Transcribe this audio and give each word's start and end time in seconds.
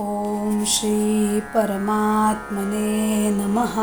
ॐ 0.00 0.64
श्री 0.64 1.40
परमात्मने 1.40 3.30
नमः। 3.30 3.76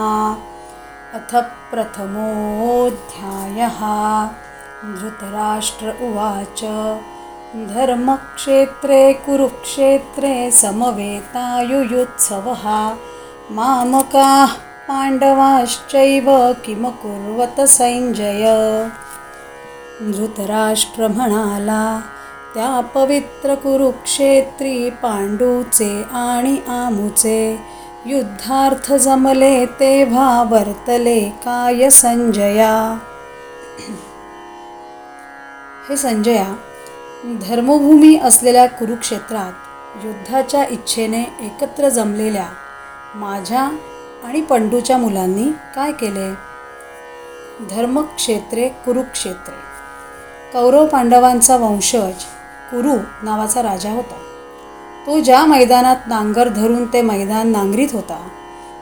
अथ 1.13 1.45
प्रथमोऽध्यायः। 1.71 3.79
धृतराष्ट्र 4.99 5.85
उवाच। 5.85 6.63
धर्मक्षेत्रे 7.55 9.13
कुरुक्षेत्रे 9.13 10.51
समवेतायुयुत्सवः। 10.51 12.95
मामकाः 13.51 14.51
पाण्डवाश्चैव 14.87 16.53
किमकुर्वत 16.53 17.61
सञ्जय 17.61 18.45
धृतराष्ट्र 20.01 21.07
म्हणाला 21.07 22.01
त्या 22.53 22.79
पवित्र 22.79 23.55
कुरुक्षेत्री 23.55 24.89
पांडूचे 24.89 26.03
आणि 26.11 26.57
आमुचे. 26.67 27.59
युद्धार्थ 28.05 28.93
जमले 28.93 29.65
तेव्हा 29.65 30.43
वर्तले 30.43 31.19
काय 31.19 31.89
संजया? 31.89 32.97
हे 35.89 35.97
संजया 35.97 36.55
धर्मभूमी 37.49 38.19
असलेल्या 38.23 38.65
कुरुक्षेत्रात 38.65 40.05
युद्धाच्या 40.05 40.65
इच्छेने 40.65 41.21
एकत्र 41.21 41.89
जमलेल्या 41.89 42.47
माझ्या 43.15 43.61
आणि 44.23 44.41
पंडूच्या 44.41 44.97
मुलांनी 44.97 45.51
काय 45.75 45.91
केले? 45.91 46.33
धर्मक्षेत्रे 47.75 48.69
कुरुक्षेत्रे. 48.69 49.73
कौरव 50.53 50.85
पांडवांचा 50.85 51.57
वंशज 51.57 52.23
कुरु 52.73 52.93
नावाचा 53.23 53.61
राजा 53.61 53.91
होता. 53.91 54.15
तो 55.05 55.19
ज्या 55.19 55.45
मैदानात 55.45 55.95
नांगर 56.07 56.49
धरून 56.49 56.93
ते 56.93 57.01
मैदान 57.01 57.47
नांगरीत 57.47 57.87
होता 57.93 58.27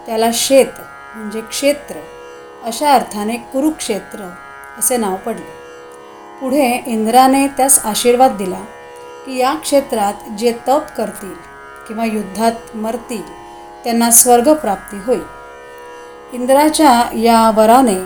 त्याला 0.05 0.29
शेत 0.34 0.66
म्हणजे 1.16 1.41
क्षेत्र 1.41 1.96
अशा 2.63 2.93
अर्थाने 2.93 3.35
कुरुक्षेत्र 3.35 4.34
असे 4.79 4.98
नाव 4.98 5.16
पडले. 5.16 5.62
पुढे 6.41 6.84
इंद्राने 6.88 7.48
त्यास 7.48 7.85
आशीर्वाद 7.85 8.32
दिला 8.32 8.60
की 9.26 9.38
या 9.38 9.54
क्षेत्रात 9.54 10.13
जे 10.38 10.54
तप 10.68 10.82
करतील 10.98 11.35
किंवा 11.88 12.05
युद्धात 12.05 12.76
मरतील 12.76 13.23
त्यांना 13.84 14.12
स्वर्गप्राप्ती 14.12 14.98
होईल. 15.05 15.23
इंद्राच्या 16.34 17.10
या 17.13 17.51
वराने 17.55 17.99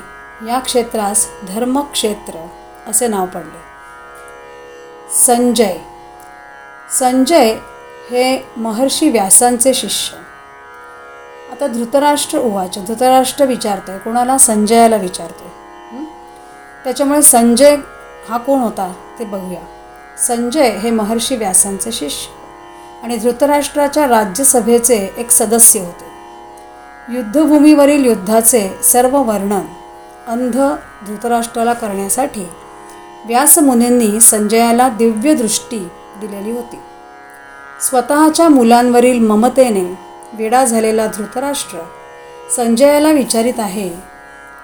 या 0.50 0.60
क्षेत्रास 0.60 1.28
धर्मक्षेत्र 1.48 2.48
असे 2.88 3.08
नाव 3.08 3.26
पडले. 3.26 3.65
संजय. 5.14 5.78
संजय 7.00 7.56
हे 8.12 8.46
महर्षी 8.58 9.10
व्यासांचे 9.10 9.74
शिष्य. 9.74 10.18
आता 11.52 11.68
धृतराष्ट्र 11.68 12.38
उवाच 12.38 12.78
धृतराष्ट्र 12.88 13.46
विचारतोय 13.46 13.98
कोणाला 13.98 14.38
संजयाला 14.38 14.96
विचारतोय? 14.96 15.48
त्याच्यामुळे 16.84 17.22
संजय 17.22 17.76
हा 18.30 18.38
कोण 18.38 18.60
होता 18.60 18.94
ते 19.20 19.26
बघूया. 19.26 19.62
संजय 20.18 20.70
हे 20.70 20.92
महर्षी 20.92 21.36
व्यासांचे 21.36 21.92
शिष्य 21.92 22.32
आणि 23.04 23.16
धृतराष्ट्राच्या 23.16 24.08
राज्यसभेचे 24.08 25.10
एक 25.18 25.32
सदस्य 25.32 25.80
होते. 25.80 26.06
युद्धभूमीवरील 27.16 28.06
युद्धाचे 28.06 28.80
सर्व 28.84 29.18
वर्णन 29.18 29.66
अंध 30.28 30.58
धृतराष्ट्राला 31.08 31.74
करण्यासाठी 31.74 32.50
व्यासमुनींनी 33.26 34.20
संजयाला 34.20 34.90
दिव्य 34.90 35.34
दृष्टी 35.34 35.80
दिलेली 36.22 36.52
होती. 36.52 36.80
स्वतःच्या 37.82 38.50
मुलांवरील 38.50 39.20
ममतेने 39.20 39.98
वेडा 40.34 40.66
झालेला 40.66 41.08
धृतराष्ट्र 41.08 41.78
संजयाला 42.56 43.12
विचारित 43.12 43.54
आहे 43.58 43.90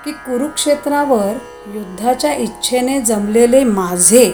की 0.06 0.12
कुरुक्षेत्रावर 0.12 1.34
युद्धाच्या 1.68 2.34
इच्छेने 2.34 3.02
जमलेले 3.02 3.64
माझे 3.64 4.34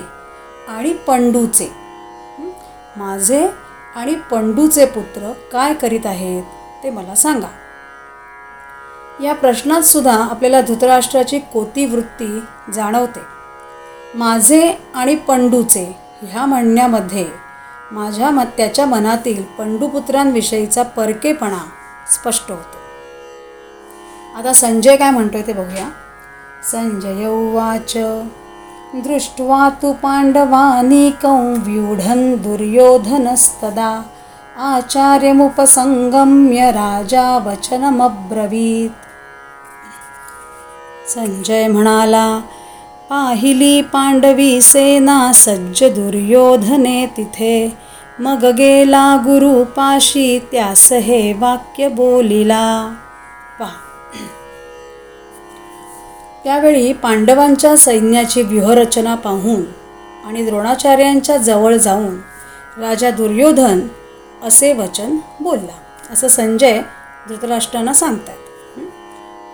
आणि 0.70 0.94
पंडूचे 0.94 1.72
माझे 2.98 3.48
आणि 3.96 4.16
पंडूचे 4.32 4.86
पुत्र 4.86 5.32
काय 5.54 5.74
करीत 5.74 6.06
आहेत 6.06 6.44
ते 6.84 6.90
मला 6.90 7.16
सांगा. 7.16 7.48
या 9.24 9.34
प्रश्नात 9.34 9.82
सुद्धा 9.82 10.16
आपल्याला 10.24 10.62
धृतराष्ट्राची 10.62 11.40
कोती 11.40 11.86
वृत्ती 11.86 12.40
जाणवते. 12.74 13.37
माझे 14.18 14.78
आणि 14.96 15.16
पंडूचे 15.16 15.96
ह्या 16.22 16.46
म्हणण्यामध्ये 16.46 17.28
माझ्या 17.92 18.30
मत 18.30 18.46
त्याच्या 18.58 18.86
मनातील 18.86 19.44
पंडुपुत्रांविषयीचा 19.44 20.84
परकेपणा 20.84 21.60
स्पष्ट 22.14 22.52
होतो. 22.52 22.78
आता 24.38 24.54
संजय 24.54 24.96
काय 24.96 25.12
म्हणतोय 25.12 25.42
ते 25.42 25.54
बघूया. 25.54 25.90
संजय 26.72 27.28
उवाच 27.28 27.94
दृष्ट्वा 29.04 29.70
तु 29.82 29.94
पाण्डवानीकं 29.94 31.58
व्यूढन् 31.58 32.36
दुर्योधनस्तदा 32.36 34.02
आचार्यमुपसंगम्य 34.58 36.72
राजा 36.72 37.38
वचनमब्रवीत। 37.38 38.90
संजय 41.10 41.68
म्हणाला 41.68 42.42
पाहिली 43.10 43.82
पांडवी 43.82 44.62
सेना 44.62 45.32
सज्ज 45.34 45.84
दुर्योधने 45.84 47.06
तिथे. 47.18 47.78
मग 48.20 48.46
गेला 48.46 49.16
गुरु 49.16 49.64
पाशी 49.64 50.40
त्यास 50.52 50.94
हे 50.94 51.34
वाक्य 51.34 51.88
बोलिला. 51.88 52.96
पहा. 53.60 53.78
त्यावेळी 56.44 56.94
पांडवांच्या 56.94 57.78
सैन्याची 57.78 58.42
व्यूहरचना 58.42 59.16
पाहून 59.16 59.62
आणि 60.26 60.46
द्रोणाचार्यांच्या 60.46 61.38
जवळ 61.38 61.76
जाऊन 61.76 62.18
राजा 62.82 63.12
दुर्योधन 63.12 63.80
असे 64.44 64.74
वचन 64.74 65.18
बोलला. 65.40 65.78
असं 66.14 66.28
संजय 66.28 66.82
धृतराष्ट्रांना 67.30 67.94
सांगतात 67.94 68.80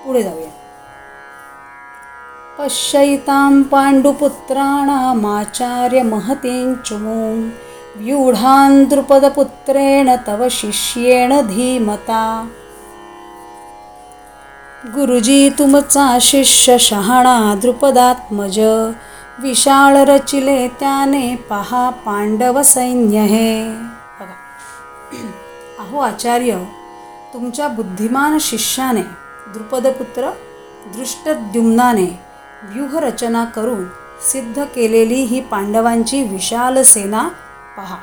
पुढे 0.05 0.23
जाऊया. 0.23 0.52
पश्यैतां 2.59 3.63
पाण्डुपुत्राणामाचार्य 3.63 6.01
महतीञ्चुमूं 6.01 7.49
व्यूढान् 7.95 8.85
द्रुपदपुत्रेण 8.85 10.15
तव 10.27 10.47
शिष्येण 10.51 11.41
धीमता। 11.41 12.49
गुरुजी 14.85 15.49
तुमचा 15.49 16.17
शिष्य 16.21 16.77
शहाणा 16.77 17.55
द्रुपदात्मज। 17.61 18.59
विशाळ 19.39 19.97
रचिले 19.97 20.67
त्याने 20.67 21.35
पहा 21.35 21.89
पांडव 21.89 22.61
सैन्य 22.61 23.19
हे 23.19 23.75
बघा. 24.19 24.33
अहो 25.79 25.99
आचार्य 25.99 26.63
तुमच्या 27.33 27.67
बुद्धिमान 27.67 28.37
शिष्याने 28.41 29.03
द्रुपदपुत्र 29.53 30.29
दृष्टद्युम्नाने 30.95 32.32
व्यूहरचना 32.63 33.43
करून 33.45 33.85
सिद्ध 34.31 34.63
केलेली 34.63 35.15
ही 35.15 35.39
पांडवांची 35.41 36.23
विशाल 36.23 36.81
सेना 36.81 37.27
पहा. 37.77 37.97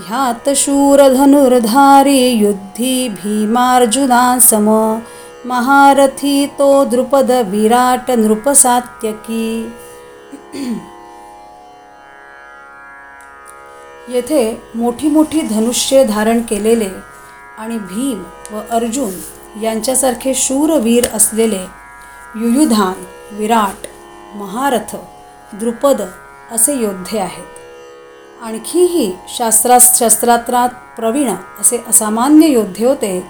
ह्यात 0.00 0.56
शूरधनुर्धारी 0.56 2.28
युद्धी 2.28 3.08
भीमार्जुनासम 3.08 5.00
महारथी 5.46 6.46
तो 6.58 6.84
द्रुपद 6.84 7.30
विराट 7.48 8.10
नृपसात्यकी। 8.10 9.74
येथे 14.08 14.62
मोठी 14.76 15.08
मोठी 15.08 15.48
धनुष्ये 15.48 16.04
धारण 16.04 16.42
केलेले 16.42 17.13
आणि 17.58 17.78
भीम 17.78 18.22
व 18.52 18.60
अर्जुन 18.70 19.10
यांच्यासारखे 19.62 20.34
शूरवीर 20.34 21.06
असलेले 21.14 21.64
युयुधान 22.36 23.04
विराट 23.32 23.86
महारथ 24.36 24.96
द्रुपद 25.52 26.02
असे 26.52 26.74
योद्धे 26.74 27.18
आहेत. 27.18 28.42
आणखीही 28.42 29.12
शास्त्रा 29.28 29.78
शस्त्रात्रात 29.80 30.68
प्रवीण 30.96 31.34
असे 31.60 31.84
असामान्य 31.88 32.46
योद्धे 32.46 32.86
होते 32.86 33.20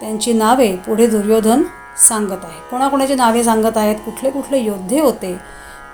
त्यांची 0.00 0.32
नावे 0.32 0.76
पुढे 0.76 1.06
दुर्योधन 1.06 1.62
सांगत 2.08 2.44
आहे 2.44 2.60
कोणाकोणाची 2.70 3.14
नावे 3.14 3.44
सांगत 3.44 3.76
आहेत? 3.76 3.96
कुठले 4.04 4.30
कुठले 4.30 4.58
योद्धे 4.58 5.00
होते? 5.00 5.38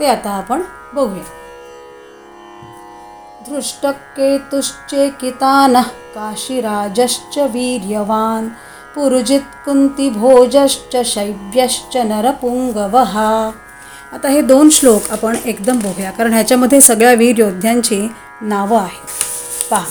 ते 0.00 0.06
आता 0.06 0.31
आपण 0.31 0.62
बघूया. 0.94 1.39
धृष्टकेतुश्चेकितानः 3.50 5.82
काशीराजश्च 5.82 7.38
वीर्यवान् 7.38 8.49
पुरुजित 8.94 9.41
शैव्यश्च 11.05 11.97
नरपुंगवः 11.97 13.19
आता 14.12 14.29
हे 14.29 14.43
दोन 14.43 14.70
श्लोक 14.70 15.02
आपण 15.11 15.37
एकदम 15.44 15.79
बघूया 15.79 16.11
कारण 16.11 16.32
ह्याच्यामध्ये 16.32 16.81
सगळ्या 16.81 17.12
वीर 17.12 17.38
योद्ध्यांची 17.38 18.08
नावं 18.43 18.79
आहेत. 18.79 19.06
पहा. 19.70 19.85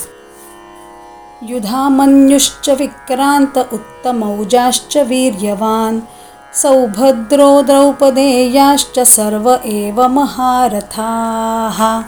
युधामन्युश्च 1.42 2.70
विक्रांत 2.70 3.60
उत्तमौजाश्च 3.74 4.98
वीर्यवान् 4.98 6.00
सौभद्रो 6.54 7.62
द्रौपदेयाश्च 7.62 9.00
सर्व 9.00 9.56
एव 9.66 10.08
महारथाः। 10.08 12.02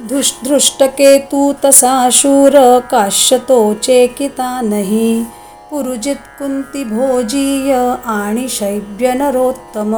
धृष् 0.00 0.32
धृष्टकेतू 0.44 1.52
तसा 1.64 2.10
शूर 2.10 2.52
काश्यतो 2.90 3.74
चेकिता 3.74 4.60
नाही। 4.60 5.24
पुरुजित 5.70 6.20
कुंतीभोजीय 6.38 7.74
आणि 8.06 8.48
शैब्य 8.48 9.14
नरोत्तम। 9.14 9.94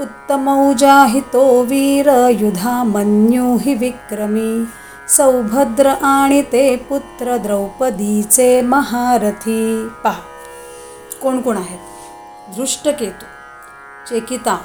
उत्तमौजाहितो 0.00 1.62
वीर 1.62 2.08
युधा 2.40 2.84
मन्यू 2.84 3.56
हि 3.56 3.74
विक्रमी। 3.74 4.66
सौभद्र 5.08 5.86
आणि 5.88 6.42
ते 6.42 6.76
पुत्र 6.76 7.36
द्रौपदीचे 7.36 8.60
महारथी। 8.62 9.88
पहा 10.04 10.20
कोण 11.22 11.40
कोण 11.40 11.56
आहेत? 11.56 12.56
धृष्टकेतू 12.56 13.26
चेकिता 14.08 14.58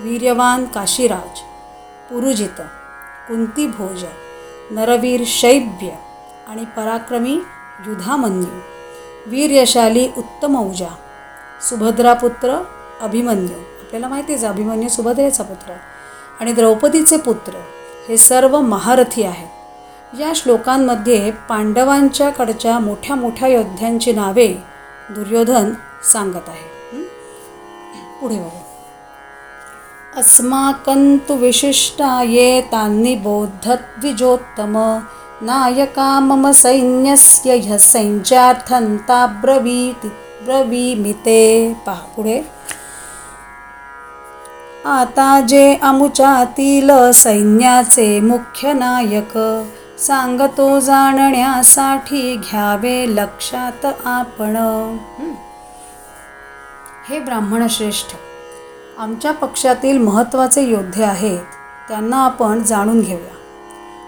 वीर्यवान 0.00 0.66
काशीराज 0.66 1.40
पुरुजित 2.10 2.60
कुंतीभोज 3.28 4.04
नरवीर 4.70 5.22
शैब्य 5.26 5.90
आणि 6.48 6.64
पराक्रमी 6.76 7.40
युधामन्यू. 7.86 8.60
वीर्यशाली 9.26 10.08
उत्तमौजा 10.16 10.88
सुभद्रापुत्र 11.68 12.56
अभिमन्यू. 13.00 13.58
आपल्याला 13.80 14.08
माहितीच 14.08 14.44
अभिमन्यू 14.44 14.88
सुभद्रेचा 14.88 15.42
पुत्र 15.42 15.72
आणि 16.40 16.52
द्रौपदीचे 16.52 17.16
पुत्र 17.16 17.52
हे 18.08 18.16
सर्व 18.16 18.60
महारथी 18.60 19.22
आहेत. 19.22 20.20
या 20.20 20.32
श्लोकांमध्ये 20.34 21.30
पांडवांच्याकडच्या 21.30 22.78
मोठ्या 22.78 23.16
मोठ्या 23.16 23.48
योद्ध्यांची 23.48 24.12
नावे 24.12 24.48
दुर्योधन 25.10 25.72
सांगत 26.12 26.48
आहे. 26.48 27.02
पुढे 28.20 28.38
बघू. 28.38 28.77
अस्माकं 30.18 31.18
तु 31.18 31.34
विशिष्टा 31.34 32.20
ये 32.22 32.62
तान्नि 32.62 33.14
बोद्धद्विजोत्तम। 33.16 34.74
नायका 35.42 36.08
मम 36.20 36.50
सैन्यस्य 36.52 37.58
ह्य 37.58 37.78
सैन्यार्थन्ता 37.78 39.26
ब्रवीति 39.42 40.08
ब्रवीमिते। 40.44 41.42
पहा 41.86 42.06
पुढे। 42.16 42.44
आता 44.86 45.40
जे 45.40 45.74
अमुचातील 45.74 46.90
सैन्याचे 47.14 48.20
मुख्य 48.20 48.72
नायक 48.72 49.32
सांगतो 49.98 50.68
जाणण्यासाठी 50.80 52.36
घ्यावे 52.36 53.06
लक्षात 53.06 53.86
आपण। 53.86 54.56
हे 57.08 57.20
ब्राह्मण 57.20 57.66
श्रेष्ठ 57.68 58.16
आमच्या 58.98 59.32
पक्षातील 59.32 59.98
महत्त्वाचे 59.98 60.62
योद्धे 60.62 61.02
आहेत 61.04 61.38
त्यांना 61.88 62.16
आपण 62.16 62.62
जाणून 62.62 63.00
घेऊया. 63.00 63.34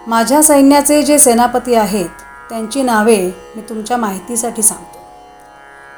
माझ्या 0.06 0.42
सैन्याचे 0.42 1.02
जे 1.02 1.18
सेनापती 1.18 1.74
आहेत 1.74 2.08
त्यांची 2.50 2.82
नावे 2.82 3.16
मी 3.56 3.62
तुमच्या 3.68 3.96
माहितीसाठी 3.96 4.62
सांगतो. 4.62 4.98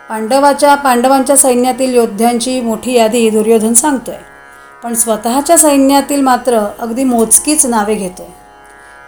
पांडवाच्या 0.08 0.74
पांडवांच्या 0.74 1.36
सैन्यातील 1.36 1.94
योद्ध्यांची 1.94 2.60
मोठी 2.60 2.92
यादी 2.92 3.28
दुर्योधन 3.30 3.72
सांगतोय 3.72 4.18
पण 4.82 4.94
स्वतःच्या 4.94 5.56
सैन्यातील 5.58 6.20
मात्र 6.20 6.58
अगदी 6.78 7.04
मोजकीच 7.04 7.66
नावे 7.66 7.94
घेतोय. 7.94 8.26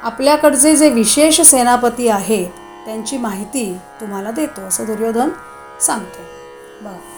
आपल्याकडचे 0.03 0.77
जे 0.77 0.89
विशेष 0.89 1.41
सेनापती 1.41 2.09
आहेत 2.09 2.47
त्यांची 2.85 3.17
माहिती 3.17 3.73
तुम्हाला 4.01 4.31
देतो 4.31 4.67
असं 4.69 4.87
दुर्योधन 4.87 5.29
सांगतो 5.81 6.23
बघा 6.83 7.14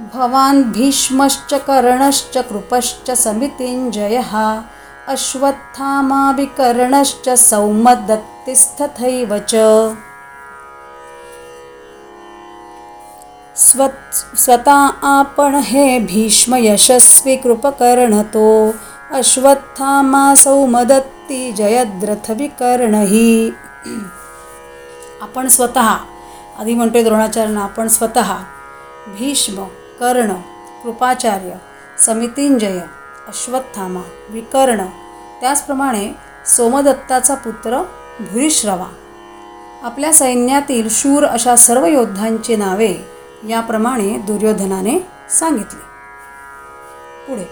भवान् 0.00 0.64
भीष्मश्च 0.64 1.54
कर्णश्च 1.54 2.38
कृपश्च 2.38 3.10
समितिञ्जयः 3.10 4.62
अश्वत्थामा 5.08 6.30
विकर्णश्च 6.30 7.38
सौमदत्तिस्तथैव 7.38 9.38
च। 9.48 9.54
स्वत् 13.56 14.38
स्वतः 14.38 15.06
आपण 15.06 15.60
हे 15.64 15.98
भीष्म 15.98 16.56
यशस्वी 16.56 17.36
कृपकर्णतो 17.36 18.74
अश्वत्थामा 19.12 20.34
सौमदत्ती 20.34 21.52
जयद्रथ 21.52 22.30
विकर्णही। 22.30 23.52
आपण 25.22 25.48
स्वतः 25.48 25.96
आधी 26.58 26.74
म्हणतोय 26.74 27.02
द्रोणाचार्यांना 27.02 27.64
आपण 27.64 27.88
स्वतः 27.88 28.34
भीष्म 29.18 29.66
कर्ण 30.00 30.32
कृपाचार्य 30.82 31.50
समितिंजय 31.98 32.78
अश्वत्थामा 33.28 34.00
विकर्ण. 34.30 34.84
त्याचप्रमाणे 35.40 36.12
सोमदत्ताचा 36.46 37.34
पुत्र 37.34 37.82
भूरिश्रवा. 38.20 38.86
आपल्या 39.82 40.12
सैन्यातील 40.12 40.88
शूर 40.90 41.24
अशा 41.24 41.56
सर्व 41.56 41.86
योद्धांची 41.86 42.56
नावे 42.56 42.94
याप्रमाणे 43.48 44.16
दुर्योधनाने 44.16 45.06
सांगितली. 45.30 45.82
पुढे. 47.28 47.44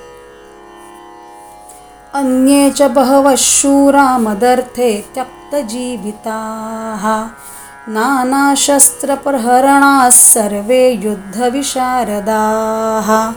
अन्ये 2.14 2.70
च 2.70 2.82
बहवः 2.82 3.34
शूरा 3.38 4.18
मदर्थे 4.18 5.08
त्यक्तजीविताः। 5.14 7.24
नानाशस्त्रप्रहरणाः 7.90 10.10
सर्वे 10.10 11.00
युद्धविशारदाः। 11.04 13.32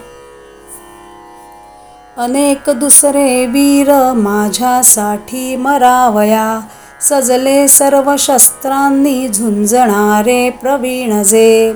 अनेक 2.17 2.69
दुसरे 2.79 3.45
वीर 3.45 3.91
माझ्यासाठी 4.15 5.55
मरावया 5.55 6.61
सजले 7.01 7.67
सर्व 7.67 8.15
शस्त्रांनी 8.19 9.27
झुंजणारे 9.27 10.49
प्रवीणजे। 10.61 11.73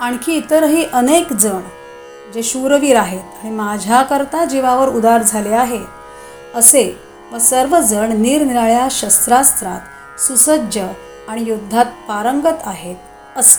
आणखी 0.00 0.32
इतरही 0.32 0.84
अनेक 0.92 1.32
जण 1.32 1.60
जे 2.34 2.42
शूरवीर 2.42 2.96
आहेत 2.96 3.22
आणि 3.42 3.50
माझ्याकरता 3.50 4.44
जीवावर 4.44 4.88
उदार 4.88 5.22
झाले 5.22 5.54
आहे 5.54 5.80
असे 6.54 7.09
व 7.32 7.38
सर्वजण 7.38 8.12
निरनिराळ्या 8.22 8.86
शस्त्रास्त्रात 8.90 10.20
सुसज्ज 10.20 10.78
आणि 11.28 11.44
युद्धात 11.46 11.86
पारंगत 12.08 12.66
आहेत 12.66 13.36
अस. 13.36 13.56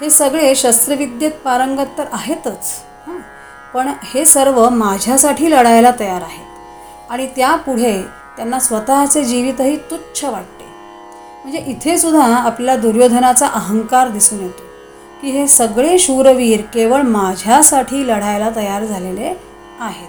हे 0.00 0.10
सगळे 0.10 0.54
शस्त्रविद्येत 0.54 1.32
पारंगत 1.44 1.98
तर 1.98 2.04
आहेतच 2.12 2.72
पण 3.74 3.88
हे 4.04 4.24
सर्व 4.24 4.68
माझ्यासाठी 4.68 5.50
लढायला 5.50 5.90
तयार 6.00 6.22
आहेत 6.22 7.10
आणि 7.10 7.26
त्यापुढे 7.36 8.00
त्यांना 8.36 8.58
स्वतःचे 8.60 9.24
जीवितही 9.24 9.76
तुच्छ 9.90 10.24
वाटते. 10.24 10.64
म्हणजे 11.42 11.58
इथे 11.70 11.96
सुद्धा 11.98 12.24
आपल्याला 12.36 12.80
दुर्योधनाचा 12.80 13.46
अहंकार 13.46 14.08
दिसून 14.08 14.40
येतो 14.40 14.62
की 15.20 15.30
हे 15.30 15.46
सगळे 15.48 15.98
शूरवीर 15.98 16.60
केवळ 16.74 17.02
माझ्यासाठी 17.02 18.06
लढायला 18.08 18.50
तयार 18.56 18.84
झालेले 18.84 19.34
आहेत. 19.80 20.08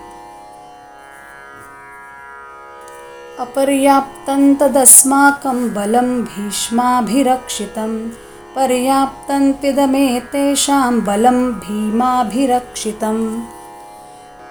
अपर्याप्तं 3.39 4.53
तदस्माकं 4.53 5.73
बलं 5.73 6.21
भीष्माभिरक्षितं। 6.21 8.09
पर्याप्तं 8.55 9.51
तिदमेतेषां 9.51 10.99
बलं 10.99 11.51
भीमाभिरक्षितम्। 11.51 13.41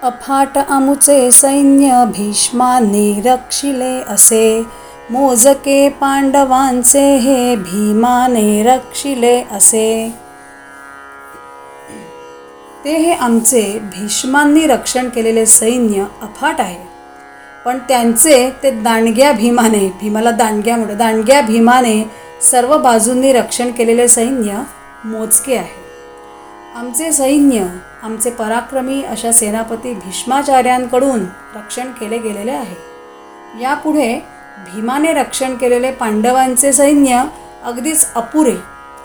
अफाट 0.03 0.57
अमुचे 0.57 1.31
सैन्य 1.31 2.05
भीष्मा 2.05 2.79
रक्षिले 3.25 4.01
असे। 4.01 4.65
मोजके 5.11 5.89
पांडवांचे 5.89 7.15
हे 7.15 7.55
भीमाने 7.55 8.63
रक्षिले 8.63 9.43
असे। 9.51 10.13
ते 12.83 12.97
हे 12.97 13.13
आमचे 13.13 13.79
भीष्मांनी 13.79 14.67
रक्षण 14.67 15.09
केलेले 15.09 15.45
सैन्य 15.45 16.01
अफाट 16.21 16.61
आहे। 16.61 16.94
पण 17.65 17.77
त्यांचे 17.77 18.49
ते 18.63 18.71
दांडग्या 18.71 19.31
भीमाने 19.31 19.87
भीमाला 20.01 20.31
दांडग्या 20.31 20.75
म्हणतो 20.77 20.95
दांडग्या 20.95 21.41
भीमाने 21.41 22.03
सर्व 22.41 22.77
बाजूंनी 22.77 23.31
रक्षण 23.33 23.71
केलेले 23.71 24.07
सैन्य 24.07 24.61
मोजके 25.05 25.55
आहे. 25.57 25.83
आमचे 26.75 27.11
सैन्य 27.11 27.65
आमचे 28.03 28.29
पराक्रमी 28.29 29.01
अशा 29.03 29.31
सेनापती 29.31 29.93
भीष्माचार्यांकडून 29.93 31.25
रक्षण 31.55 31.91
केले 31.91 32.17
गेलेले 32.17 32.51
आहे. 32.51 32.75
यापुढे 33.61 34.13
भीमाने 34.65 35.13
रक्षण 35.13 35.55
केलेले 35.55 35.91
पांडवांचे 35.91 36.73
सैन्य 36.73 37.23
अगदीच 37.63 38.07
अपुरे 38.15 38.55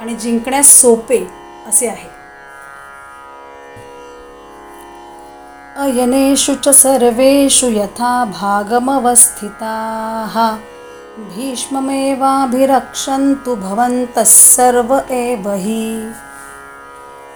आणि 0.01 0.15
जिंकण्यास 0.15 0.81
सोपे 0.81 1.27
असे 1.69 1.87
आहे. 1.87 2.10
अयनेषु 5.79 6.55
च 6.55 6.69
सर्वेषु 6.69 7.67
यथा 7.67 8.25
भागमवस्थिताः। 8.25 10.35
भीष्ममेवाभिरक्षन्तु 11.19 13.57
भवन्तः 13.57 14.23
सर्व 14.23 15.03
एव 15.11 15.53
हि। 15.53 16.13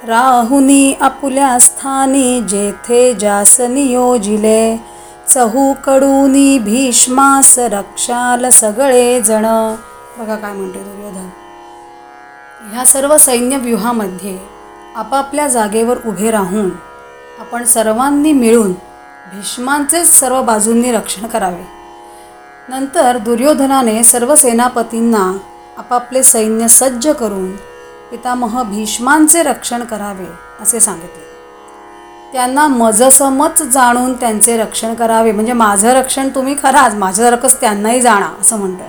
राहुनी 0.05 0.95
आपुल्या 0.95 1.59
स्थानी 1.59 2.43
जेथे 2.43 3.14
जासनियोजिले 3.14 4.79
नियोजिले 5.37 6.59
भीष्मास 6.59 7.59
रक्षाल 7.59 8.49
सगळे 8.49 9.23
जण। 9.23 9.45
बघा 10.19 10.37
काय 10.37 10.53
म्हणतो 10.53 10.79
दुर्योधन। 10.79 11.31
ह्या 12.73 12.85
सर्व 12.85 13.19
सैन्यव्यूहामध्ये 13.19 14.38
आपापल्या 14.97 15.49
जागेवर 15.49 15.97
उभे 16.07 16.31
राहून 16.31 16.71
आपण 17.41 17.64
सर्वांनी 17.64 18.33
मिळून 18.33 18.73
भीष्मांचेच 19.33 20.21
सर्व 20.21 20.43
बाजूंनी 20.43 20.93
रक्षण 20.93 21.26
करावे. 21.26 21.64
नंतर 22.69 23.19
दुर्योधनाने 23.19 24.05
सर्व 24.05 24.35
सेनापतींना 24.35 25.38
आपापले 25.79 26.23
सैन्य 26.23 26.69
सज्ज 26.69 27.09
करून 27.09 27.57
पितामह 28.11 28.62
भीष्मांचे 28.62 29.43
रक्षण 29.43 29.85
करावे 29.85 30.26
असे 30.61 30.81
सांगितले. 30.81 31.23
त्यांना 32.33 32.67
मजसमच 32.67 33.62
जाणून 33.62 34.12
त्यांचे 34.12 34.57
रक्षण 34.57 34.95
करावे. 34.95 35.33
म्हणजे 35.33 35.53
माझं 35.53 35.88
रक्षण 35.88 36.29
तुम्ही 36.29 36.55
खराच 36.62 36.95
माझ्यासारखंच 36.95 37.61
त्यांनाही 37.61 38.00
जाणा 38.00 38.29
असं 38.41 38.57
म्हणतोय. 38.57 38.88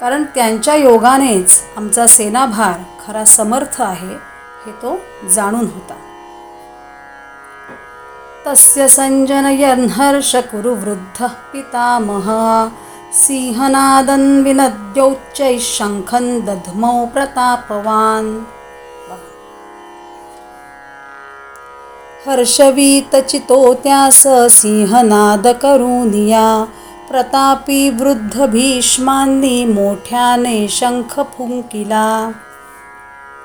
कारण 0.00 0.24
त्यांच्या 0.24 0.74
योगानेच 0.74 1.62
आमचा 1.76 2.06
सेनाभार 2.06 2.74
खरा 3.06 3.24
समर्थ 3.24 3.82
आहे 3.82 4.14
हे 4.66 4.72
तो 4.72 5.00
जाणून 5.30 5.64
होता. 5.64 5.94
तस्य 8.46 8.86
सञ्जनयन् 8.94 9.88
कुरु 10.48 10.72
वृद्धः 10.80 11.34
पितामहः 11.52 12.40
सिंहनादन् 13.20 14.26
शङ्खं 15.68 16.26
दध्मौ 16.46 17.06
प्रतापवान्। 17.14 18.28
हर्षवीतचितो 22.26 23.58
त्यास 23.84 24.22
सिंहनाद 24.58 25.46
करुनिया 25.62 26.46
प्रतापी 27.10 27.88
वृद्ध 28.00 28.46
भीष्मांनी 28.52 29.64
मोठ्याने 29.72 30.56
शंख 30.78 31.18
फुंकिला 31.32 32.06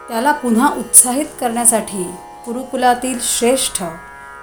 त्याला 0.10 0.32
पुन्हा 0.44 0.70
उत्साहित 0.78 1.34
करण्यासाठी 1.40 2.04
गुरुकुलातील 2.46 3.18
श्रेष्ठ 3.22 3.84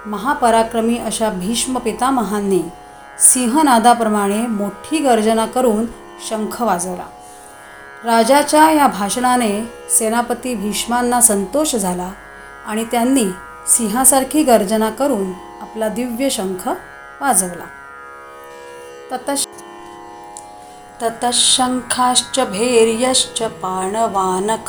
महापराक्रमी 0.07 0.97
अशा 0.97 1.29
भीष्म 1.29 1.79
पितामहांनी 1.79 2.61
सिंहनादाप्रमाणे 3.19 4.47
मोठी 4.47 4.97
गर्जना 4.97 5.45
करून 5.45 5.85
शंख 6.29 6.61
वाजवला. 6.61 7.05
राजाच्या 8.05 8.71
या 8.71 8.87
भाषणाने 8.87 9.51
सेनापती 9.89 10.55
भीष्मांना 10.55 11.21
संतोष 11.21 11.75
झाला 11.75 12.11
आणि 12.67 12.85
त्यांनी 12.85 13.25
सिंहासारखी 13.67 14.43
गर्जना 14.43 14.89
करून 14.89 15.33
आपला 15.61 15.89
दिव्य 15.89 16.29
शंख 16.29 16.67
वाजवला. 17.21 17.65
ततः 19.11 19.35
ततशङ्खाश्च 21.01 22.39
भैर्यश्च 22.39 23.41
पाणवानकगोमुखाः 23.41 24.67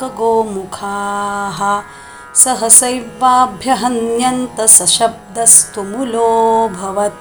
सहसैवाभ्यहन्यन्त 2.35 4.61
सशब्दस्तु 4.61 5.83
मुलोऽभवत् 5.83 7.13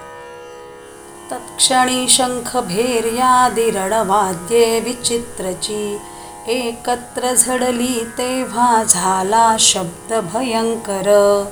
तत्क्षणी 1.30 2.08
शङ्खभेर्यादिरणवाद्ये 2.08 4.80
विचित्रची 4.80 5.98
एकत्र 6.46 7.34
झडली 7.34 8.04
तेव्हा 8.18 8.84
झाला 8.84 9.56
शब्द 9.60 10.20
भयंकर 10.34 11.44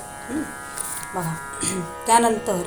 बघा. 1.15 1.33
त्यानंतर 2.07 2.61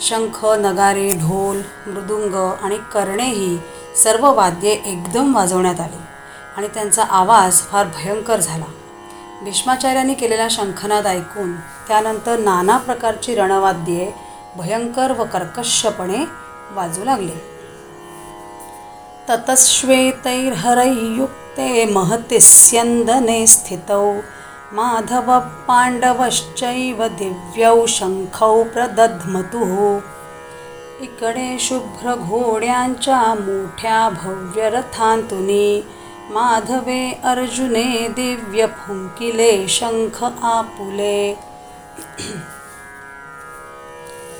शंख 0.00 0.44
नगारे 0.44 1.12
ढोल 1.12 1.62
मृदुंग 1.86 2.34
आणि 2.34 2.78
कर्णेही 2.92 3.58
सर्व 4.02 4.32
वाद्ये 4.32 4.72
एकदम 4.72 5.36
वाजवण्यात 5.36 5.80
आली 5.80 6.04
आणि 6.56 6.68
त्यांचा 6.68 7.02
आवाज 7.02 7.60
फार 7.60 7.86
भयंकर 7.86 8.40
झाला. 8.40 8.64
भीष्माचार्यांनी 9.44 10.14
केलेला 10.14 10.46
शंखनाद 10.50 11.06
ऐकून 11.06 11.56
त्यानंतर 11.88 12.38
नाना 12.38 12.76
प्रकारची 12.76 13.34
रणवाद्ये 13.34 14.12
भयंकर 14.56 15.12
व 15.12 15.24
कर्कशपणे 15.24 16.24
वाजू 16.70 17.04
लागली. 17.04 17.32
ततश्वेतैर्हरैयुक्ते 19.28 21.84
महतिस्यन्दने 21.84 23.46
स्थितौ 23.46 24.14
माधव 24.72 25.38
पांडवश्चैव 25.68 27.06
दिव्यौ 27.06 27.86
शङ्खौ 27.86 28.62
प्रदध्मतुः। 28.62 29.98
इकडे 31.00 31.56
शुभ्रघोड्यांच्या 31.60 33.34
मोठ्या 33.34 34.08
भव्यरथांतुनी 34.08 35.80
माधवे 36.30 37.20
अर्जुने 37.24 38.08
दिव्य 38.08 38.66
फुंकिले 38.66 39.68
शंख 39.68 40.24
आपुले. 40.42 41.34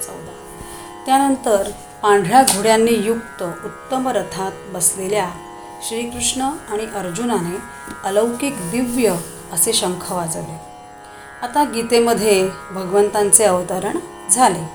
चौदा. 0.03 0.33
त्यानंतर 1.07 1.71
पांढऱ्या 2.03 2.43
घोड्यांनी 2.43 2.93
युक्त 2.93 3.43
उत्तम 3.43 4.09
रथात 4.09 4.53
बसलेल्या 4.73 5.31
श्रीकृष्ण 5.89 6.43
आणि 6.43 6.87
अर्जुनाने 6.95 7.59
अलौकिक 8.05 8.55
दिव्य 8.71 9.17
असे 9.53 9.73
शंख 9.73 10.13
वाजवले. 10.13 10.61
आता 11.43 11.65
गीतेमध्ये 11.65 12.51
भगवंतांचे 12.71 13.45
अवतरण 13.45 13.99
झाले. 14.31 14.71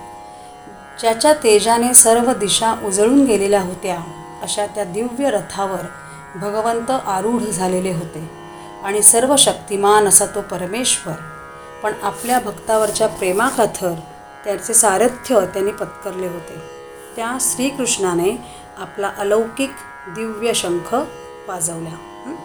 ज्याच्या 1.00 1.34
तेजाने 1.34 1.94
सर्व 1.94 2.34
दिशा 2.34 2.76
उजळून 2.84 3.26
गेलेल्या 3.26 3.62
होत्या 3.62 4.00
अशा 4.42 4.66
त्या 4.66 4.84
दिव्य 4.84 5.30
रथावर 5.30 5.86
भगवंत 6.36 6.92
आरूढ 6.92 7.42
झालेले 7.42 7.92
होते. 7.92 8.32
आणि 8.84 9.01
सर्व 9.01 9.36
शक्तिमान 9.36 10.08
असा 10.08 10.25
तो 10.25 10.42
परमेश्वर. 10.42 11.13
पण 11.84 11.94
आपल्या 12.04 12.39
भक्तावरच्या 12.39 13.08
प्रेमाखातर 13.08 13.94
त्याचे 14.44 14.74
सारथ्य 14.74 15.46
त्यांनी 15.46 15.72
पत्करले 15.72 16.27
होते. 16.27 16.62
त्या 17.15 17.38
श्रीकृष्णाने 17.42 18.38
आपला 18.77 19.12
अलौकिक 19.18 19.72
दिव्य 20.08 20.54
शंख 20.54 20.96
वाजवला. 21.48 21.89
हं? 21.89 22.36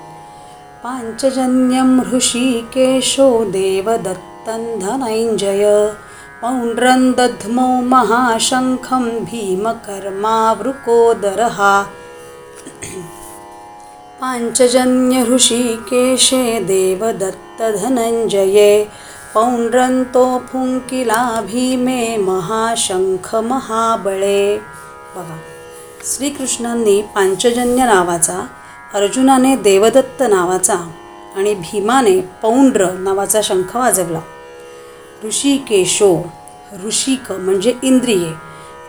पाञ्चजन्यं 0.84 2.00
हृषीकेशो 2.00 3.44
देवदत्तं 3.44 4.78
धनञ्जय 4.78 5.88
पौण्ड्रं 6.42 7.10
दध्मौ 7.10 7.66
महाशङ्खं 7.66 9.04
भीमकर्मावृकोदरः। 9.04 11.82
पाञ्चजन्यहृषीकेशे 14.20 16.60
देवदत्तधनञ्जये 16.60 18.88
पौण्ड्रन्तो 19.34 20.38
फुङ्किला 20.38 21.40
भीमे 21.40 22.16
महाशंख 22.16 23.34
महाबळे 23.34 24.58
बघा 25.16 25.38
श्रीकृष्णांनी 26.04 27.02
पांचजन्य 27.02 27.84
नावाचा 27.84 28.46
अर्जुनाने 28.94 29.56
देवदत्त 29.56 30.22
नावाचा 30.28 30.90
आणि 31.36 31.54
भीमाने 31.54 32.20
पौंड्र 32.20 32.90
नावाचा 32.90 33.42
शंख 33.42 33.76
वाजवला. 33.76 34.20
ऋषिकेशो 35.24 36.30
ऋषिक 36.86 37.32
म्हणजे 37.32 37.74
इंद्रिये 37.82 38.32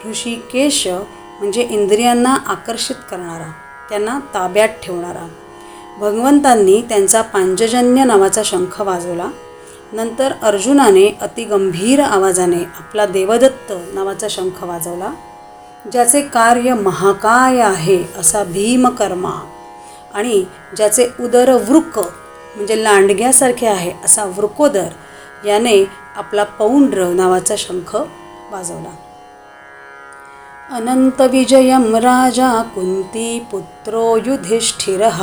ऋषिकेश 0.09 0.87
म्हणजे 0.87 1.61
इंद्रियांना 1.61 2.35
आकर्षित 2.35 2.95
करणारा. 3.11 3.70
त्यांना 3.89 4.19
ताब्यात 4.33 4.69
ठेवणारा 4.83 5.27
भगवंतांनी 5.99 6.81
त्यांचा 6.81 7.21
पांचजन्य 7.21 8.03
नावाचा 8.03 8.41
शंख 8.45 8.81
वाजवला. 8.81 9.27
नंतर 9.93 10.33
अर्जुनाने 10.41 11.09
अतिगंभीर 11.21 11.99
आवाजाने 11.99 12.63
आपला 12.77 13.05
देवदत्त 13.05 13.73
नावाचा 13.93 14.27
शंख 14.29 14.63
वाजवला. 14.63 15.11
ज्याचे 15.91 16.21
कार्य 16.21 16.73
महाकाय 16.73 17.59
आहे 17.59 18.03
असा 18.17 18.43
भीमकर्मा 18.43 19.33
आणि 20.13 20.43
ज्याचे 20.75 21.07
उदर 21.19 21.51
वृक 21.69 21.99
म्हणजे 21.99 22.83
लांडग्यासारखे 22.83 23.67
आहे 23.67 23.91
असा 24.05 24.25
वृकोदर 24.25 25.47
याने 25.47 25.83
आपला 26.15 26.43
पौंड्र 26.43 27.07
नावाचा 27.07 27.55
शंख 27.57 27.95
वाजवला. 28.51 28.95
अनन्तविजयं 30.71 31.85
राजा 32.01 32.49
कुन्तीपुत्रो 32.75 34.03
युधिष्ठिरः 34.17 35.19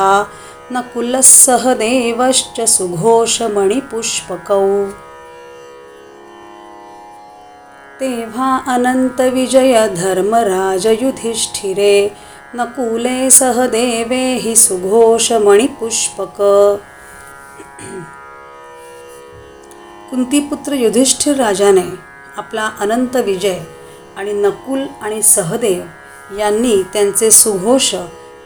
नकुलः 0.72 1.20
सहदेवश्च 1.20 2.60
सुघोषमणिपुष्पकौ। 2.68 4.66
तेव्हा 8.00 8.50
अनंतविजय 8.74 9.88
धर्मराज 9.96 10.86
युधिष्ठिरे 11.02 11.96
नकुले 12.56 13.30
सहदेवे 13.30 14.22
हि 14.42 14.54
सुघोषमणिपुष्पक। 14.56 16.36
कुंतीपुत्र 20.10 20.74
युधिष्ठिर 20.74 21.36
राजाने 21.36 21.88
आपला 22.38 22.66
अनंत 22.80 23.16
विजय 23.16 23.60
आणि 24.18 24.32
नकुल 24.32 24.86
आणि 25.02 25.22
सहदेव 25.22 25.82
यांनी 26.38 26.82
त्यांचे 26.92 27.30
सुघोष 27.30 27.94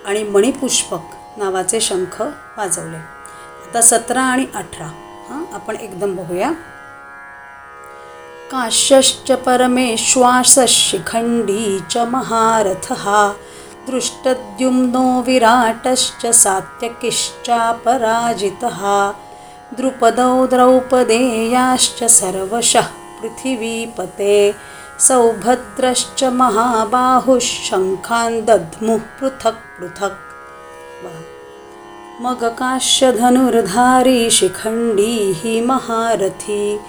आणि 0.06 0.22
मणिपुष्पक 0.22 1.00
नावाचे 1.36 1.80
शंख 1.80 2.22
वाजवले. 2.56 2.96
आता 2.96 3.80
सतरा 3.80 4.22
आणि 4.22 4.46
अठरा 4.54 4.86
हां 5.28 5.54
आपण 5.54 5.76
एकदम 5.76 6.16
बघूया. 6.16 6.52
काश्यश्च 8.50 9.32
परमेश्वासशिखण्डी 9.32 11.78
च 11.90 11.96
महारथः 11.96 13.32
दृष्टद्युम्नो 13.86 15.22
विराटश्च 15.22 16.26
सात्यकिश्चापराजितः 16.26 19.12
द्रुपदौ 19.76 20.46
द्रौपदेयाश्च 20.46 22.04
सर्वशः 22.04 22.86
पृथिवीपते। 23.20 24.54
सौभद्रश्च 24.99 26.25
महाबाहुः 26.25 27.38
शङ्खान् 27.38 28.42
दद्मुः 28.42 28.99
पृथक् 28.99 29.78
पृथक्। 29.78 30.18
मगकाश्यधनुर्धारी 32.20 34.25
मग 34.25 34.30
शिखंडी 34.30 35.32
ही 35.32 35.61
महारथी 35.61 36.80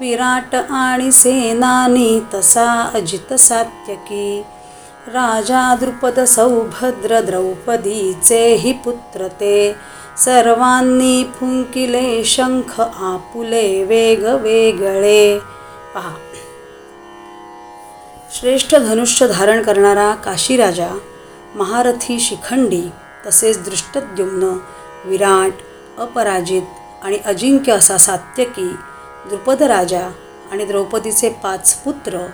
विराट 0.00 0.54
आणि 0.54 1.12
सेनानी 1.12 2.22
तसा 2.34 2.90
अजित 2.94 3.32
सात्यकी 3.32 4.44
राजा 5.08 5.76
द्रुपद 5.76 6.24
सौभद्र 6.24 7.20
द्रौपदीचे 7.20 8.54
हि 8.54 8.72
पुत्र 8.72 9.28
ते। 9.28 9.76
सर्वांनी 10.16 11.24
फुंकिले 11.24 12.24
शंख 12.24 12.80
आपुले 12.80 13.84
वेगवेगळे। 13.84 15.40
पहा। 15.94 16.10
श्रेष्ठ 18.32 18.74
धनुष्य 18.74 19.26
धारण 19.28 19.62
करणारा 19.62 20.14
काशीराजा 20.14 20.88
महारथी 21.54 22.18
शिखंडी 22.20 22.82
तसेच 23.26 23.58
दृष्टद्युम्न 23.64 24.52
विराट 25.04 25.52
अपराजित 26.00 26.62
आणि 27.02 27.18
अजिंक्य 27.24 27.72
असा 27.72 27.96
सात्यकी 27.98 28.68
द्रुपद 29.28 29.62
राजा 29.62 30.08
आणि 30.52 30.64
द्रौपदीचे 30.64 31.28
पाच 31.42 31.74
पुत्र 31.74 32.26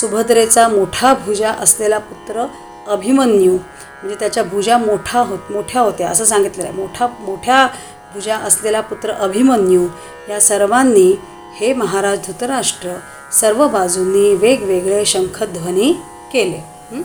सुभद्रेचा 0.00 0.68
मोठा 0.68 1.12
भुजा 1.14 1.50
असलेला 1.50 1.98
पुत्र 1.98 2.46
अभिमन्यू 2.86 3.52
म्हणजे 3.52 4.14
त्याच्या 4.20 4.42
भुजा 4.44 4.78
मोठा 4.78 5.20
होत 5.20 5.52
मोठ्या 5.52 5.82
होत्या 5.82 6.08
असं 6.08 6.24
सांगितलेलं 6.24 6.68
आहे. 6.68 6.76
मोठा 6.78 7.06
मोठ्या 7.20 7.66
भुजा 8.14 8.36
असलेला 8.36 8.80
पुत्र 8.80 9.12
अभिमन्यू 9.12 9.86
या 10.28 10.40
सर्वांनी 10.40 11.10
हे 11.54 11.72
महाराज 11.72 12.18
धृतराष्ट्र 12.26 12.92
सर्व 13.32 13.68
बाजूंनी 13.68 14.34
वेगवेगळे 14.34 15.04
शंखध्वनी 15.04 15.92
केले 16.32 16.62
हं? 16.92 17.02